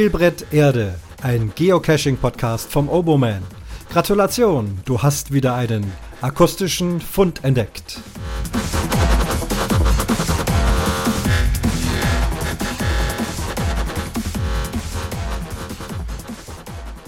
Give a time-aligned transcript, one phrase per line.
[0.00, 3.42] Spielbrett Erde, ein Geocaching-Podcast vom Oboman.
[3.90, 5.92] Gratulation, du hast wieder einen
[6.22, 8.00] akustischen Fund entdeckt.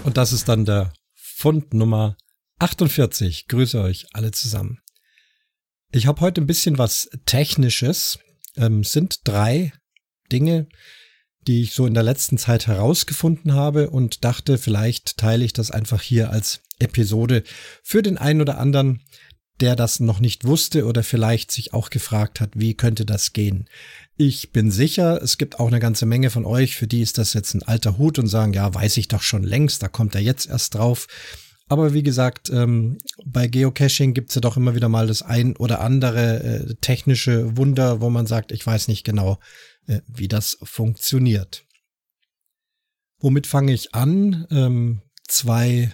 [0.03, 2.15] Und das ist dann der Fund Nummer
[2.59, 3.47] 48.
[3.47, 4.77] Grüße euch alle zusammen.
[5.91, 8.19] Ich habe heute ein bisschen was Technisches.
[8.55, 9.73] Ähm, sind drei
[10.31, 10.67] Dinge,
[11.47, 15.71] die ich so in der letzten Zeit herausgefunden habe und dachte, vielleicht teile ich das
[15.71, 17.43] einfach hier als Episode
[17.83, 19.01] für den einen oder anderen,
[19.59, 23.69] der das noch nicht wusste oder vielleicht sich auch gefragt hat, wie könnte das gehen.
[24.17, 27.33] Ich bin sicher, es gibt auch eine ganze Menge von euch, für die ist das
[27.33, 30.21] jetzt ein alter Hut und sagen, ja, weiß ich doch schon längst, da kommt er
[30.21, 31.07] jetzt erst drauf.
[31.67, 35.81] Aber wie gesagt, ähm, bei Geocaching gibt's ja doch immer wieder mal das ein oder
[35.81, 39.39] andere äh, technische Wunder, wo man sagt, ich weiß nicht genau,
[39.87, 41.65] äh, wie das funktioniert.
[43.19, 44.45] Womit fange ich an?
[44.51, 45.93] Ähm, zwei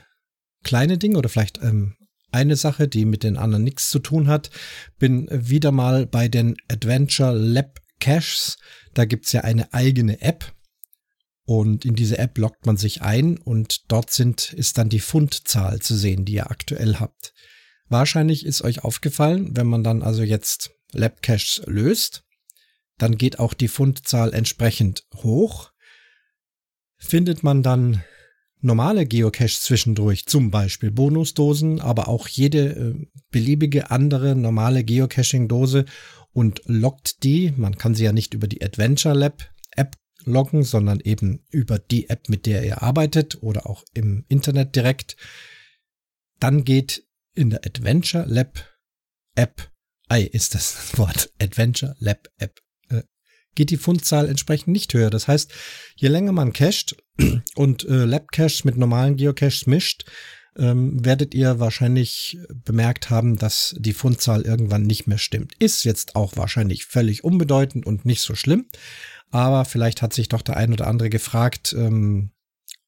[0.63, 1.95] kleine Dinge oder vielleicht ähm,
[2.31, 4.49] eine Sache, die mit den anderen nichts zu tun hat.
[4.97, 8.57] Bin wieder mal bei den Adventure Lab Caches.
[8.93, 10.53] Da gibt's ja eine eigene App.
[11.49, 15.79] Und in diese App loggt man sich ein und dort sind, ist dann die Fundzahl
[15.79, 17.33] zu sehen, die ihr aktuell habt.
[17.87, 22.23] Wahrscheinlich ist euch aufgefallen, wenn man dann also jetzt Lab Caches löst,
[22.99, 25.71] dann geht auch die Fundzahl entsprechend hoch.
[26.97, 28.03] Findet man dann
[28.61, 35.85] normale Geocaches zwischendurch, zum Beispiel Bonusdosen, aber auch jede äh, beliebige andere normale Geocaching-Dose
[36.31, 40.99] und lockt die, man kann sie ja nicht über die Adventure Lab App loggen, sondern
[40.99, 45.15] eben über die App, mit der ihr arbeitet oder auch im Internet direkt,
[46.39, 48.65] dann geht in der Adventure Lab
[49.35, 49.71] App,
[50.07, 52.59] ei ist das Wort, Adventure Lab App
[53.59, 55.09] geht die Fundzahl entsprechend nicht höher.
[55.09, 55.51] Das heißt,
[55.95, 56.95] je länger man cached
[57.55, 60.05] und äh, Lab-Caches mit normalen Geocaches mischt,
[60.57, 65.53] ähm, werdet ihr wahrscheinlich bemerkt haben, dass die Fundzahl irgendwann nicht mehr stimmt.
[65.59, 68.65] Ist jetzt auch wahrscheinlich völlig unbedeutend und nicht so schlimm.
[69.31, 72.31] Aber vielleicht hat sich doch der ein oder andere gefragt, ähm,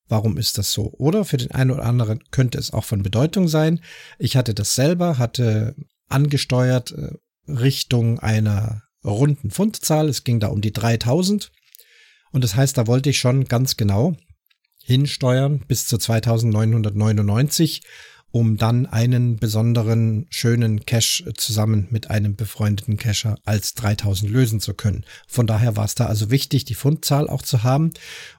[0.08, 0.92] warum ist das so?
[0.94, 3.82] Oder für den einen oder anderen könnte es auch von Bedeutung sein.
[4.20, 5.76] Ich hatte das selber, hatte
[6.10, 7.14] angesteuert äh,
[7.48, 10.10] Richtung einer runden Pfundzahl.
[10.10, 11.52] Es ging da um die 3000.
[12.32, 14.16] Und das heißt, da wollte ich schon ganz genau
[14.84, 17.84] hinsteuern bis zu 2999,
[18.32, 24.74] um dann einen besonderen schönen Cache zusammen mit einem befreundeten Cacher als 3000 lösen zu
[24.74, 25.06] können.
[25.28, 27.92] Von daher war es da also wichtig, die Fundzahl auch zu haben.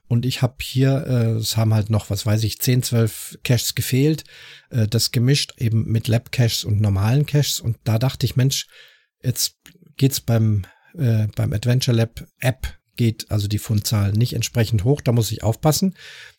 [0.08, 3.74] Und ich habe hier, äh, es haben halt noch, was weiß ich, 10, 12 Caches
[3.74, 4.24] gefehlt,
[4.70, 7.60] äh, das gemischt eben mit Lab Caches und normalen Caches.
[7.60, 8.66] Und da dachte ich, Mensch,
[9.22, 9.56] jetzt
[9.96, 10.64] geht's beim,
[10.96, 15.00] äh, beim Adventure Lab App geht also die Fundzahl nicht entsprechend hoch.
[15.00, 15.94] Da muss ich aufpassen.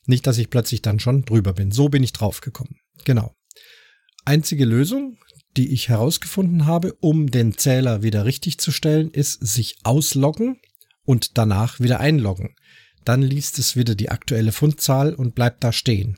[0.06, 1.72] Nicht, dass ich plötzlich dann schon drüber bin.
[1.72, 2.78] So bin ich draufgekommen.
[3.06, 3.34] Genau.
[4.26, 5.18] Einzige Lösung,
[5.58, 10.60] die ich herausgefunden habe, um den Zähler wieder richtig zu stellen, ist sich ausloggen
[11.06, 12.56] und danach wieder einloggen.
[13.06, 16.18] Dann liest es wieder die aktuelle Fundzahl und bleibt da stehen.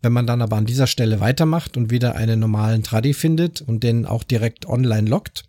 [0.00, 3.84] Wenn man dann aber an dieser Stelle weitermacht und wieder einen normalen Tradi findet und
[3.84, 5.44] den auch direkt online loggt,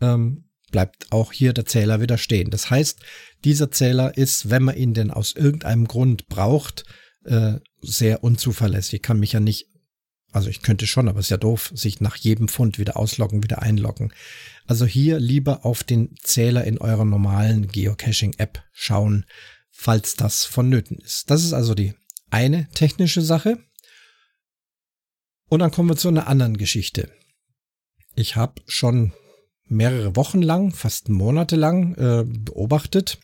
[0.00, 2.50] ähm, bleibt auch hier der Zähler wieder stehen.
[2.50, 3.00] Das heißt,
[3.44, 6.84] dieser Zähler ist, wenn man ihn denn aus irgendeinem Grund braucht,
[7.24, 8.94] äh, sehr unzuverlässig.
[8.94, 9.66] Ich kann mich ja nicht,
[10.32, 13.42] also ich könnte schon, aber es ist ja doof, sich nach jedem Fund wieder ausloggen,
[13.42, 14.12] wieder einloggen.
[14.66, 19.24] Also hier lieber auf den Zähler in eurer normalen Geocaching-App schauen,
[19.70, 21.30] falls das vonnöten ist.
[21.30, 21.94] Das ist also die
[22.30, 23.58] eine technische Sache.
[25.48, 27.10] Und dann kommen wir zu einer anderen Geschichte.
[28.14, 29.14] Ich habe schon
[29.64, 33.18] mehrere Wochen lang, fast Monate lang äh, beobachtet,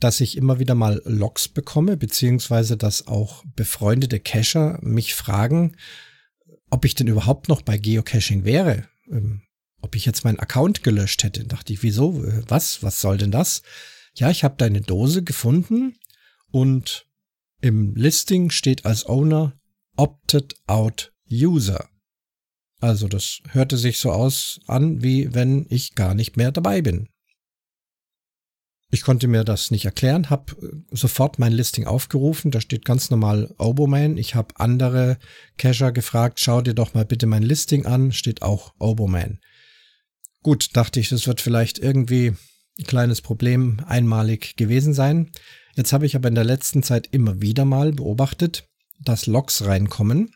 [0.00, 5.76] dass ich immer wieder mal Logs bekomme, beziehungsweise dass auch befreundete Cacher mich fragen,
[6.70, 8.88] ob ich denn überhaupt noch bei Geocaching wäre.
[9.10, 9.42] Ähm,
[9.82, 11.44] ob ich jetzt meinen Account gelöscht hätte.
[11.44, 12.22] Dachte ich, wieso?
[12.24, 12.82] Äh, was?
[12.82, 13.62] Was soll denn das?
[14.14, 15.96] Ja, ich habe deine Dose gefunden
[16.50, 17.06] und
[17.60, 19.58] im Listing steht als Owner
[19.96, 21.88] Opted Out User.
[22.80, 27.08] Also das hörte sich so aus an, wie wenn ich gar nicht mehr dabei bin.
[28.92, 33.10] Ich konnte mir das nicht erklären, habe äh, sofort mein Listing aufgerufen, da steht ganz
[33.10, 34.16] normal Oboman.
[34.16, 35.18] Ich habe andere
[35.58, 39.38] Cacher gefragt, schau dir doch mal bitte mein Listing an, steht auch Oboman.
[40.42, 42.34] Gut, dachte ich, das wird vielleicht irgendwie
[42.78, 45.30] ein kleines Problem einmalig gewesen sein.
[45.76, 48.68] Jetzt habe ich aber in der letzten Zeit immer wieder mal beobachtet,
[49.00, 50.34] dass Logs reinkommen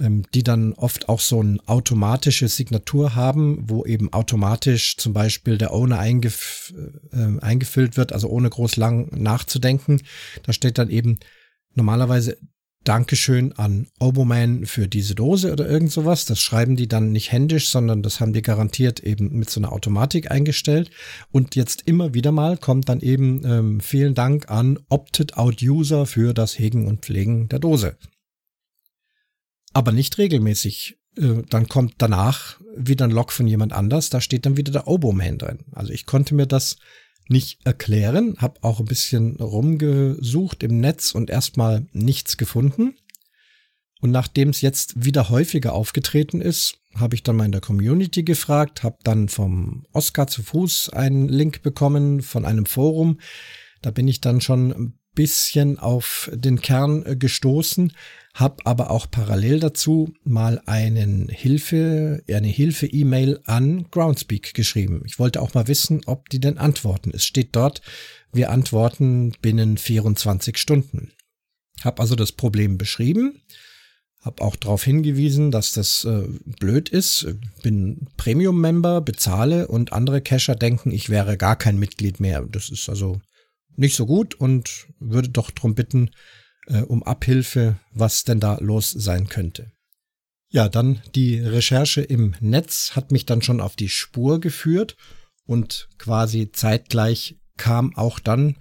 [0.00, 5.72] die dann oft auch so eine automatische Signatur haben, wo eben automatisch zum Beispiel der
[5.72, 6.72] Owner eingef
[7.12, 10.00] äh, eingefüllt wird, also ohne groß lang nachzudenken.
[10.42, 11.18] Da steht dann eben
[11.74, 12.36] normalerweise
[12.84, 16.24] Dankeschön an Oboman für diese Dose oder irgend sowas.
[16.24, 19.72] Das schreiben die dann nicht händisch, sondern das haben die garantiert eben mit so einer
[19.72, 20.90] Automatik eingestellt.
[21.30, 26.06] Und jetzt immer wieder mal kommt dann eben ähm, vielen Dank an Opted Out User
[26.06, 27.96] für das Hegen und Pflegen der Dose.
[29.72, 30.98] Aber nicht regelmäßig.
[31.16, 34.86] Äh, dann kommt danach wieder ein Log von jemand anders, da steht dann wieder der
[34.86, 35.64] Oboman drin.
[35.72, 36.76] Also ich konnte mir das
[37.28, 42.96] nicht erklären, habe auch ein bisschen rumgesucht im Netz und erstmal nichts gefunden.
[44.00, 48.22] Und nachdem es jetzt wieder häufiger aufgetreten ist, habe ich dann mal in der Community
[48.22, 53.20] gefragt, habe dann vom Oscar zu Fuß einen Link bekommen von einem Forum.
[53.82, 57.92] Da bin ich dann schon bisschen auf den Kern gestoßen,
[58.34, 65.02] habe aber auch parallel dazu mal einen Hilfe, eine Hilfe-E-Mail an Groundspeak geschrieben.
[65.04, 67.10] Ich wollte auch mal wissen, ob die denn antworten.
[67.12, 67.82] Es steht dort,
[68.32, 71.12] wir antworten binnen 24 Stunden.
[71.82, 73.42] Hab also das Problem beschrieben,
[74.20, 76.28] hab auch darauf hingewiesen, dass das äh,
[76.58, 77.26] blöd ist.
[77.62, 82.46] Bin Premium-Member, bezahle und andere Cacher denken, ich wäre gar kein Mitglied mehr.
[82.50, 83.20] Das ist also
[83.76, 86.10] nicht so gut und würde doch darum bitten,
[86.66, 89.72] äh, um Abhilfe, was denn da los sein könnte.
[90.48, 94.96] Ja, dann die Recherche im Netz hat mich dann schon auf die Spur geführt
[95.44, 98.56] und quasi zeitgleich kam auch dann,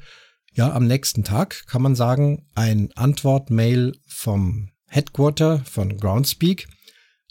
[0.54, 6.68] ja, am nächsten Tag kann man sagen, ein Antwort-Mail vom Headquarter von Groundspeak.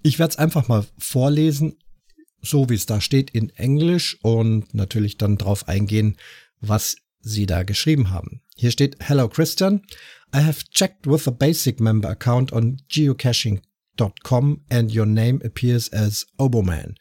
[0.02, 1.76] Ich werde es einfach mal vorlesen,
[2.40, 6.16] so wie es da steht in Englisch und natürlich dann drauf eingehen,
[6.60, 8.42] was sie da geschrieben haben.
[8.56, 9.82] Hier steht Hello Christian.
[10.34, 16.26] I have checked with a basic member account on geocaching.com and your name appears as
[16.38, 16.94] Oboman.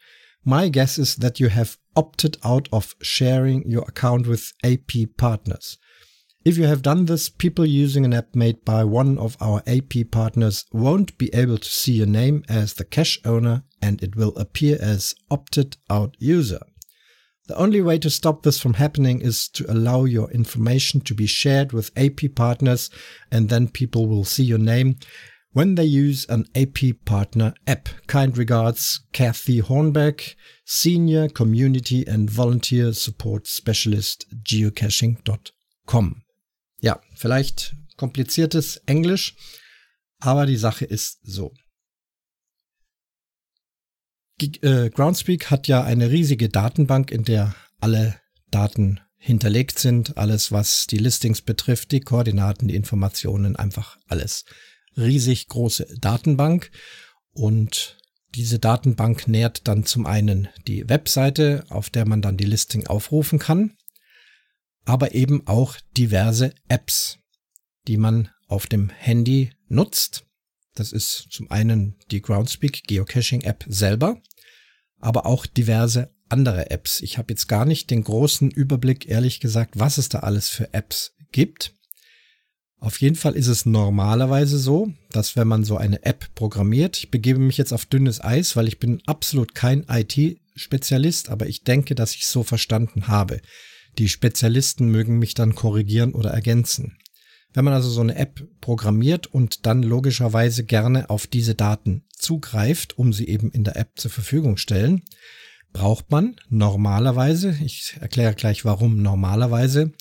[0.43, 5.77] My guess is that you have opted out of sharing your account with AP partners.
[6.45, 10.09] If you have done this, people using an app made by one of our AP
[10.11, 14.33] partners won't be able to see your name as the cache owner and it will
[14.37, 16.61] appear as opted out user.
[17.47, 21.27] The only way to stop this from happening is to allow your information to be
[21.27, 22.89] shared with AP partners
[23.31, 24.97] and then people will see your name
[25.53, 27.87] when they use an AP partner app.
[28.05, 30.35] Kind regards, Kathy Hornbeck,
[30.65, 36.23] Senior Community and Volunteer Support Specialist geocaching.com.
[36.81, 39.35] Ja, vielleicht kompliziertes Englisch,
[40.19, 41.53] aber die Sache ist so.
[44.41, 48.15] Äh, Groundspeak hat ja eine riesige Datenbank, in der alle
[48.51, 54.45] Daten hinterlegt sind, alles was die Listings betrifft, die Koordinaten, die Informationen, einfach alles.
[54.95, 56.71] Riesig große Datenbank
[57.33, 57.97] und
[58.35, 63.39] diese Datenbank nährt dann zum einen die Webseite, auf der man dann die Listing aufrufen
[63.39, 63.75] kann,
[64.85, 67.17] aber eben auch diverse Apps,
[67.87, 70.26] die man auf dem Handy nutzt.
[70.79, 74.21] Das ist zum einen die Groundspeak Geocaching App selber
[74.99, 77.01] aber auch diverse andere Apps.
[77.01, 80.73] Ich habe jetzt gar nicht den großen Überblick, ehrlich gesagt, was es da alles für
[80.73, 81.73] Apps gibt.
[82.79, 87.09] Auf jeden Fall ist es normalerweise so, dass wenn man so eine App programmiert, ich
[87.09, 91.95] begebe mich jetzt auf dünnes Eis, weil ich bin absolut kein IT-Spezialist, aber ich denke,
[91.95, 93.41] dass ich es so verstanden habe.
[93.97, 96.97] Die Spezialisten mögen mich dann korrigieren oder ergänzen.
[97.53, 102.97] Wenn man also so eine App programmiert und dann logischerweise gerne auf diese Daten zugreift,
[102.97, 105.03] um sie eben in der App zur Verfügung stellen,
[105.73, 109.93] braucht man normalerweise, ich erkläre gleich warum normalerweise,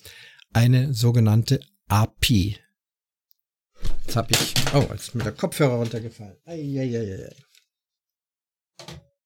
[0.53, 2.57] eine sogenannte API.
[4.05, 6.37] Jetzt habe ich, oh, jetzt ist mir der Kopfhörer runtergefallen.
[6.45, 7.35] Eieieiei.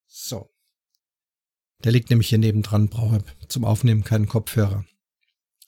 [0.07, 0.49] So.
[1.83, 4.85] Der liegt nämlich hier nebendran, brauche zum Aufnehmen keinen Kopfhörer.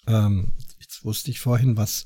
[0.06, 2.06] Ähm, jetzt wusste ich vorhin, was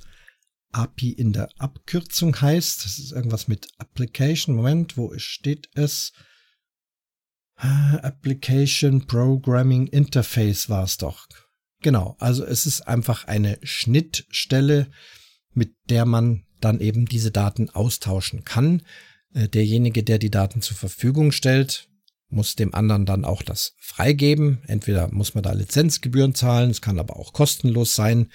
[0.71, 2.85] API in der Abkürzung heißt.
[2.85, 4.55] Das ist irgendwas mit Application.
[4.55, 6.13] Moment, wo steht es?
[7.55, 11.27] Ah, Application Programming Interface war es doch.
[11.81, 14.89] Genau, also es ist einfach eine Schnittstelle,
[15.53, 18.83] mit der man dann eben diese Daten austauschen kann.
[19.33, 21.87] Äh, derjenige, der die Daten zur Verfügung stellt,
[22.29, 24.59] muss dem anderen dann auch das freigeben.
[24.67, 28.31] Entweder muss man da Lizenzgebühren zahlen, es kann aber auch kostenlos sein.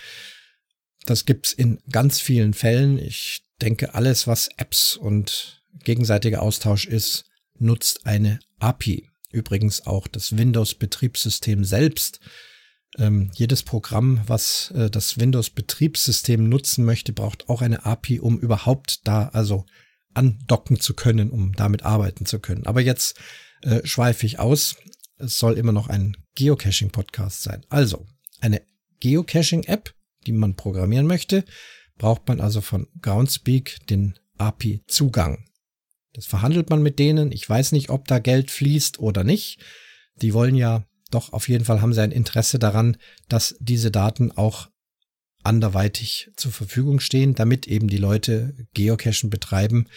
[1.07, 2.99] Das gibt's in ganz vielen Fällen.
[2.99, 7.25] Ich denke, alles, was Apps und gegenseitiger Austausch ist,
[7.59, 9.09] nutzt eine API.
[9.31, 12.21] Übrigens auch das Windows-Betriebssystem selbst.
[12.99, 19.07] Ähm, jedes Programm, was äh, das Windows-Betriebssystem nutzen möchte, braucht auch eine API, um überhaupt
[19.07, 19.65] da also
[20.13, 22.67] andocken zu können, um damit arbeiten zu können.
[22.67, 23.19] Aber jetzt
[23.63, 24.77] äh, schweife ich aus.
[25.17, 27.65] Es soll immer noch ein Geocaching-Podcast sein.
[27.71, 28.07] Also,
[28.41, 28.61] eine
[29.01, 29.95] Geocaching-App,
[30.27, 31.45] die man programmieren möchte,
[31.99, 35.45] braucht man also von Groundspeak den API-Zugang.
[36.15, 37.33] Das verhandelt man mit denen.
[37.33, 39.61] Ich weiß nicht, ob da Geld fließt oder nicht.
[40.17, 42.97] Die wollen ja doch auf jeden Fall haben sie ein Interesse daran,
[43.29, 44.69] dass diese Daten auch
[45.45, 49.89] anderweitig zur Verfügung stehen, damit eben die Leute Geocachen betreiben.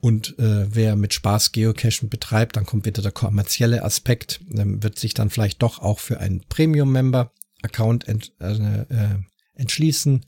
[0.00, 4.98] Und äh, wer mit Spaß Geocachen betreibt, dann kommt wieder der kommerzielle Aspekt, ähm, wird
[4.98, 9.18] sich dann vielleicht doch auch für einen Premium-Member-Account äh, äh,
[9.58, 10.24] entschließen,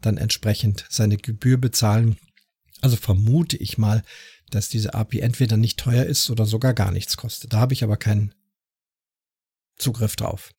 [0.00, 2.16] dann entsprechend seine Gebühr bezahlen.
[2.80, 4.02] Also vermute ich mal,
[4.50, 7.52] dass diese API entweder nicht teuer ist oder sogar gar nichts kostet.
[7.52, 8.34] Da habe ich aber keinen
[9.76, 10.52] Zugriff drauf,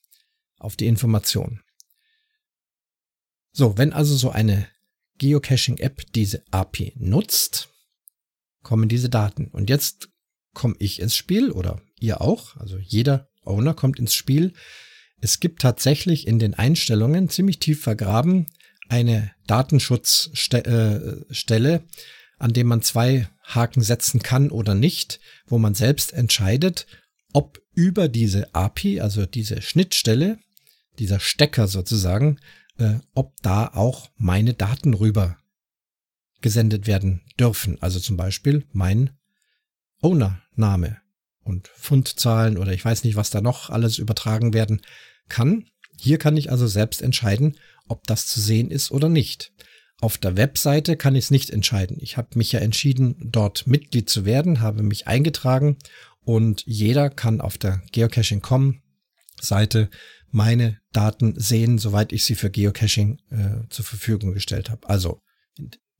[0.58, 1.62] auf die Information.
[3.52, 4.68] So, wenn also so eine
[5.18, 7.70] Geocaching-App diese API nutzt,
[8.64, 9.48] kommen diese Daten.
[9.48, 10.10] Und jetzt
[10.54, 14.54] komme ich ins Spiel oder ihr auch, also jeder Owner kommt ins Spiel.
[15.22, 18.48] Es gibt tatsächlich in den Einstellungen ziemlich tief vergraben
[18.90, 21.84] eine Datenschutzstelle,
[22.40, 26.88] an dem man zwei Haken setzen kann oder nicht, wo man selbst entscheidet,
[27.32, 30.40] ob über diese API, also diese Schnittstelle,
[31.00, 32.38] dieser Stecker sozusagen,
[32.78, 35.38] äh, ob da auch meine Daten rüber
[36.42, 37.82] gesendet werden dürfen.
[37.82, 39.12] Also zum Beispiel mein
[40.02, 40.98] Owner-Name
[41.44, 44.82] und Fundzahlen oder ich weiß nicht, was da noch alles übertragen werden
[45.30, 45.66] kann.
[45.98, 49.52] Hier kann ich also selbst entscheiden, ob das zu sehen ist oder nicht.
[50.00, 51.98] Auf der Webseite kann ich es nicht entscheiden.
[52.00, 55.78] Ich habe mich ja entschieden, dort Mitglied zu werden, habe mich eingetragen
[56.24, 58.82] und jeder kann auf der Geocaching.com
[59.40, 59.90] Seite
[60.32, 64.90] meine Daten sehen, soweit ich sie für Geocaching äh, zur Verfügung gestellt habe.
[64.90, 65.22] Also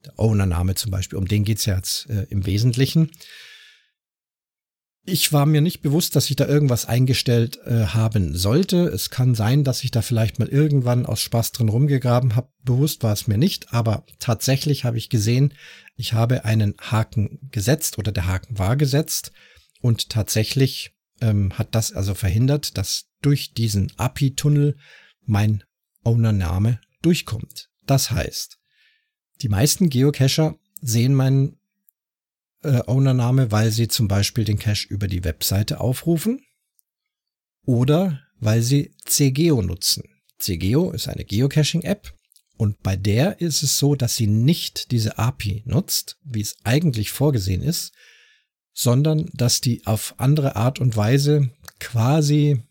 [0.04, 3.10] der Owner-Name zum Beispiel, um den geht's ja jetzt äh, im Wesentlichen.
[5.04, 8.86] Ich war mir nicht bewusst, dass ich da irgendwas eingestellt äh, haben sollte.
[8.86, 12.48] Es kann sein, dass ich da vielleicht mal irgendwann aus Spaß drin rumgegraben habe.
[12.62, 15.54] Bewusst war es mir nicht, aber tatsächlich habe ich gesehen,
[15.96, 19.32] ich habe einen Haken gesetzt oder der Haken war gesetzt
[19.80, 24.76] und tatsächlich ähm, hat das also verhindert, dass durch diesen API-Tunnel
[25.24, 25.64] mein
[26.04, 27.70] Owner-Name durchkommt.
[27.86, 28.58] Das heißt,
[29.40, 31.58] die meisten Geocacher sehen meinen
[32.62, 36.44] äh, Owner-Name, weil sie zum Beispiel den Cache über die Webseite aufrufen
[37.64, 40.04] oder weil sie CGeo nutzen.
[40.38, 42.12] CGeo ist eine Geocaching-App
[42.56, 47.10] und bei der ist es so, dass sie nicht diese API nutzt, wie es eigentlich
[47.10, 47.92] vorgesehen ist,
[48.72, 52.62] sondern dass die auf andere Art und Weise quasi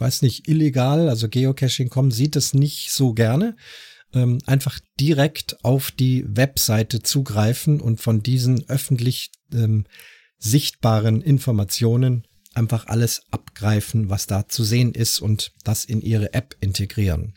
[0.00, 3.56] weiß nicht, illegal, also Geocaching.com sieht es nicht so gerne,
[4.14, 9.86] ähm, einfach direkt auf die Webseite zugreifen und von diesen öffentlich ähm,
[10.38, 16.56] sichtbaren Informationen einfach alles abgreifen, was da zu sehen ist und das in ihre App
[16.60, 17.34] integrieren.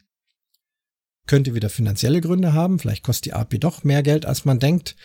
[1.28, 4.96] Könnte wieder finanzielle Gründe haben, vielleicht kostet die API doch mehr Geld, als man denkt.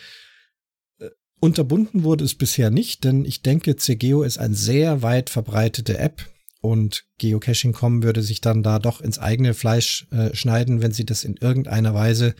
[0.99, 1.09] Äh,
[1.39, 6.27] unterbunden wurde es bisher nicht, denn ich denke, CGO ist eine sehr weit verbreitete App
[6.61, 11.23] und Geocaching.com würde sich dann da doch ins eigene Fleisch äh, schneiden, wenn sie das
[11.23, 12.35] in irgendeiner Weise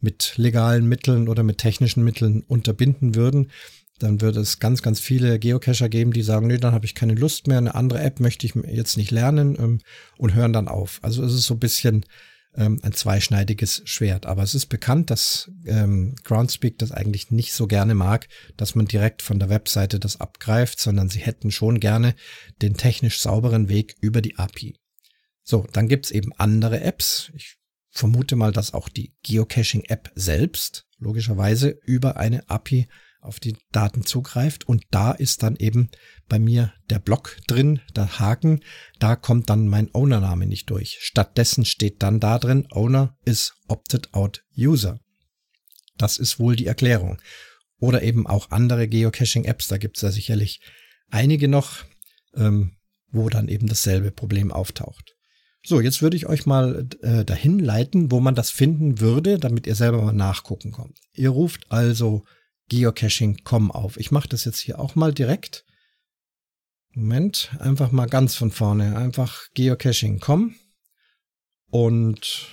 [0.00, 3.50] mit legalen Mitteln oder mit technischen Mitteln unterbinden würden.
[3.98, 7.14] Dann würde es ganz, ganz viele Geocacher geben, die sagen, nee, dann habe ich keine
[7.14, 9.80] Lust mehr, eine andere App möchte ich jetzt nicht lernen ähm,
[10.18, 11.00] und hören dann auf.
[11.02, 12.04] Also es ist so ein bisschen
[12.56, 14.26] ähm, ein zweischneidiges Schwert.
[14.26, 18.86] Aber es ist bekannt, dass ähm, Groundspeak das eigentlich nicht so gerne mag, dass man
[18.86, 22.14] direkt von der Webseite das abgreift, sondern sie hätten schon gerne
[22.62, 24.76] den technisch sauberen Weg über die API.
[25.42, 27.30] So, dann gibt's eben andere Apps.
[27.34, 27.56] Ich
[27.90, 32.88] vermute mal, dass auch die Geocaching-App selbst logischerweise über eine API
[33.26, 35.90] auf die Daten zugreift und da ist dann eben
[36.28, 38.60] bei mir der Block drin, der Haken,
[38.98, 40.98] da kommt dann mein Owner-Name nicht durch.
[41.00, 45.00] Stattdessen steht dann da drin, Owner is opted out user.
[45.96, 47.20] Das ist wohl die Erklärung.
[47.78, 50.60] Oder eben auch andere Geocaching-Apps, da gibt es ja sicherlich
[51.10, 51.84] einige noch,
[52.34, 52.76] ähm,
[53.10, 55.16] wo dann eben dasselbe Problem auftaucht.
[55.68, 59.66] So, jetzt würde ich euch mal äh, dahin leiten, wo man das finden würde, damit
[59.66, 60.96] ihr selber mal nachgucken kommt.
[61.12, 62.24] Ihr ruft also
[62.68, 63.96] geocaching.com auf.
[63.96, 65.64] Ich mache das jetzt hier auch mal direkt.
[66.92, 68.96] Moment, einfach mal ganz von vorne.
[68.96, 70.54] Einfach geocaching.com.
[71.70, 72.48] Und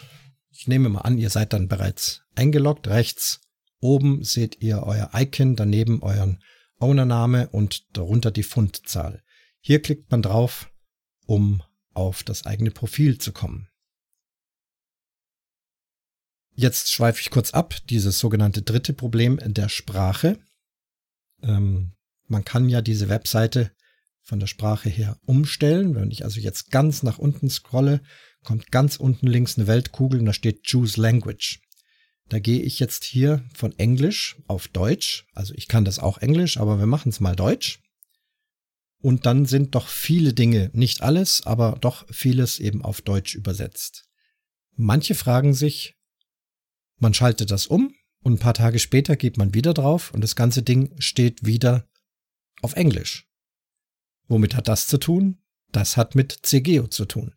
[0.51, 2.87] ich nehme mal an, ihr seid dann bereits eingeloggt.
[2.87, 3.41] Rechts
[3.79, 6.41] oben seht ihr euer Icon, daneben euren
[6.79, 9.23] Ownername und darunter die Fundzahl.
[9.59, 10.69] Hier klickt man drauf,
[11.25, 13.69] um auf das eigene Profil zu kommen.
[16.55, 20.37] Jetzt schweife ich kurz ab, dieses sogenannte dritte Problem der Sprache.
[21.41, 21.93] Ähm,
[22.27, 23.71] man kann ja diese Webseite
[24.21, 25.95] von der Sprache her umstellen.
[25.95, 28.01] Wenn ich also jetzt ganz nach unten scrolle,
[28.43, 31.59] kommt ganz unten links eine Weltkugel und da steht Choose Language.
[32.29, 35.25] Da gehe ich jetzt hier von Englisch auf Deutsch.
[35.33, 37.79] Also ich kann das auch Englisch, aber wir machen es mal Deutsch.
[38.99, 44.05] Und dann sind doch viele Dinge, nicht alles, aber doch vieles eben auf Deutsch übersetzt.
[44.75, 45.95] Manche fragen sich,
[46.99, 50.35] man schaltet das um und ein paar Tage später geht man wieder drauf und das
[50.35, 51.87] ganze Ding steht wieder
[52.61, 53.27] auf Englisch.
[54.27, 55.39] Womit hat das zu tun?
[55.71, 57.33] Das hat mit CGO zu tun.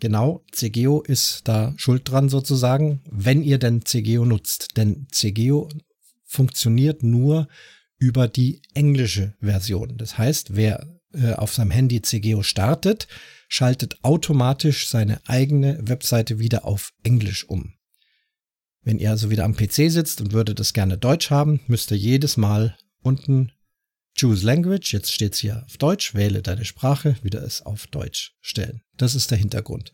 [0.00, 4.76] Genau, CGO ist da schuld dran sozusagen, wenn ihr denn CGO nutzt.
[4.76, 5.68] Denn CGO
[6.24, 7.48] funktioniert nur
[7.98, 9.96] über die englische Version.
[9.96, 13.06] Das heißt, wer äh, auf seinem Handy CGO startet,
[13.48, 17.74] schaltet automatisch seine eigene Webseite wieder auf Englisch um.
[18.82, 21.96] Wenn ihr also wieder am PC sitzt und würdet es gerne Deutsch haben, müsst ihr
[21.96, 23.52] jedes Mal unten
[24.18, 28.36] Choose Language, jetzt steht es hier auf Deutsch, wähle deine Sprache, wieder es auf Deutsch
[28.40, 28.82] stellen.
[28.96, 29.92] Das ist der Hintergrund.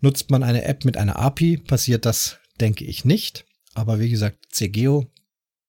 [0.00, 3.44] Nutzt man eine App mit einer API, passiert das, denke ich, nicht.
[3.74, 5.12] Aber wie gesagt, CGO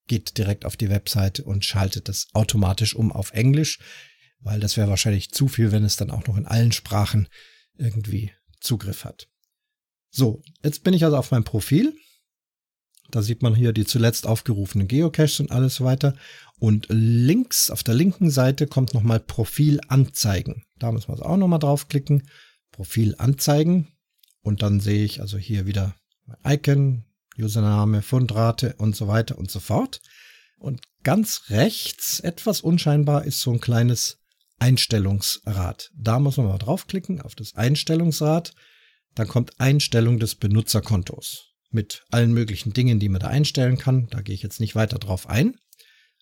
[0.08, 3.80] geht direkt auf die Webseite und schaltet das automatisch um auf Englisch,
[4.39, 7.27] weil das wäre wahrscheinlich zu viel, wenn es dann auch noch in allen Sprachen
[7.77, 9.27] irgendwie Zugriff hat.
[10.10, 11.94] So, jetzt bin ich also auf meinem Profil.
[13.12, 16.15] Da sieht man hier die zuletzt aufgerufenen Geocaches und alles weiter.
[16.60, 20.63] Und links, auf der linken Seite kommt nochmal Profil anzeigen.
[20.80, 22.27] Da müssen wir also auch nochmal draufklicken.
[22.72, 23.89] Profil anzeigen.
[24.41, 25.96] Und dann sehe ich also hier wieder
[26.46, 27.03] Icon,
[27.38, 30.01] Username, Fundrate und so weiter und so fort.
[30.58, 34.20] Und ganz rechts, etwas unscheinbar, ist so ein kleines
[34.60, 35.91] Einstellungsrad.
[35.96, 38.53] Da muss man mal draufklicken auf das Einstellungsrad.
[39.15, 44.08] Dann kommt Einstellung des Benutzerkontos mit allen möglichen Dingen, die man da einstellen kann.
[44.08, 45.58] Da gehe ich jetzt nicht weiter drauf ein.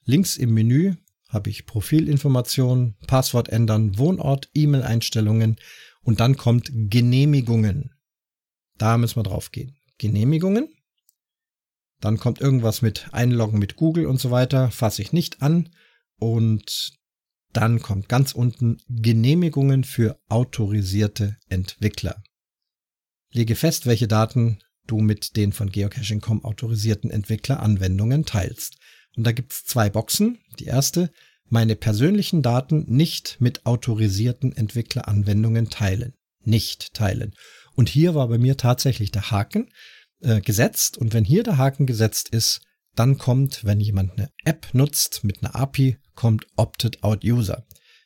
[0.06, 0.96] Links im Menü
[1.30, 5.58] habe ich Profilinformationen, Passwort ändern, Wohnort, E-Mail-Einstellungen
[6.02, 7.92] und dann kommt Genehmigungen.
[8.78, 9.78] Da müssen wir drauf gehen.
[9.98, 10.70] Genehmigungen.
[12.00, 14.72] Dann kommt irgendwas mit Einloggen mit Google und so weiter.
[14.72, 15.70] Fasse ich nicht an.
[16.18, 16.94] Und
[17.52, 22.24] dann kommt ganz unten Genehmigungen für autorisierte Entwickler.
[23.32, 24.60] Lege fest, welche Daten
[24.92, 28.78] du mit den von Geocaching.com autorisierten Entwickleranwendungen teilst.
[29.16, 30.40] Und da gibt's zwei Boxen.
[30.60, 31.12] Die erste,
[31.46, 36.14] meine persönlichen Daten nicht mit autorisierten Entwickleranwendungen teilen.
[36.44, 37.34] Nicht teilen.
[37.76, 39.70] Und hier war bei mir tatsächlich der Haken
[40.22, 40.98] äh, gesetzt.
[40.98, 42.62] Und wenn hier der Haken gesetzt ist,
[42.96, 47.66] dann kommt, wenn jemand eine App nutzt mit einer API, kommt Opted Out User.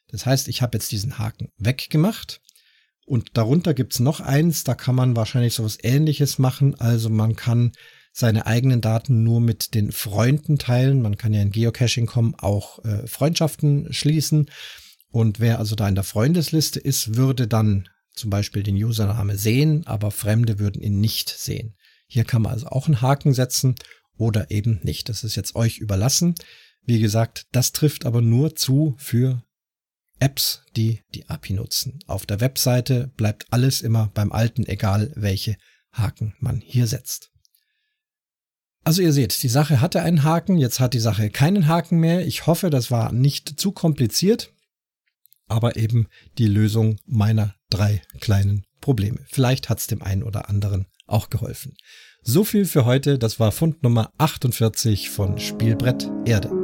[0.09, 2.41] Das heißt, ich habe jetzt diesen Haken weggemacht
[3.05, 6.75] und darunter gibt's noch eins, da kann man wahrscheinlich sowas ähnliches machen.
[6.79, 7.73] Also man kann
[8.13, 11.01] seine eigenen Daten nur mit den Freunden teilen.
[11.01, 14.49] Man kann ja in Geocaching.com auch äh, Freundschaften schließen.
[15.09, 19.85] Und wer also da in der Freundesliste ist, würde dann zum Beispiel den Username sehen,
[19.87, 21.75] aber Fremde würden ihn nicht sehen.
[22.07, 23.75] Hier kann man also auch einen Haken setzen
[24.17, 25.09] oder eben nicht.
[25.09, 26.35] Das ist jetzt euch überlassen.
[26.85, 29.43] Wie gesagt, das trifft aber nur zu für
[30.23, 31.99] Apps, die die API nutzen.
[32.07, 35.57] Auf der Webseite bleibt alles immer beim alten, egal welche
[35.91, 37.29] Haken man hier setzt.
[38.85, 42.25] Also ihr seht, die Sache hatte einen Haken, jetzt hat die Sache keinen Haken mehr.
[42.25, 44.53] Ich hoffe, das war nicht zu kompliziert,
[45.47, 46.07] aber eben
[46.37, 49.25] die Lösung meiner drei kleinen Probleme.
[49.29, 51.75] Vielleicht hat es dem einen oder anderen auch geholfen.
[52.21, 56.62] So viel für heute, das war Fund Nummer 48 von Spielbrett Erde.